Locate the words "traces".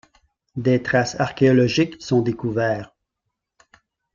0.81-1.19